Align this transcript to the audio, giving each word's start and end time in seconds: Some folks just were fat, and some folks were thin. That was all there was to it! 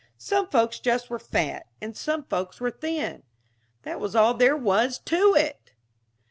Some 0.17 0.47
folks 0.47 0.79
just 0.79 1.11
were 1.11 1.19
fat, 1.19 1.67
and 1.79 1.95
some 1.95 2.23
folks 2.23 2.59
were 2.59 2.71
thin. 2.71 3.21
That 3.83 3.99
was 3.99 4.15
all 4.15 4.33
there 4.33 4.57
was 4.57 4.97
to 4.97 5.35
it! 5.35 5.73